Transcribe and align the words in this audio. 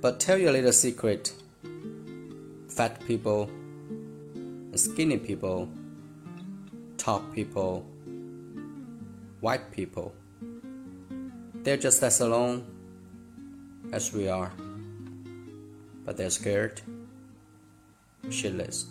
But 0.00 0.18
tell 0.18 0.38
you 0.38 0.48
a 0.48 0.52
little 0.52 0.72
secret 0.72 1.34
fat 2.68 3.04
people, 3.06 3.50
skinny 4.74 5.18
people, 5.18 5.68
tall 6.96 7.20
people, 7.34 7.84
white 9.40 9.70
people, 9.70 10.14
they're 11.62 11.76
just 11.76 12.02
as 12.02 12.20
alone 12.20 12.64
as 13.92 14.12
we 14.14 14.28
are. 14.28 14.52
But 16.06 16.16
they're 16.16 16.30
scared, 16.30 16.80
shitless. 18.28 18.86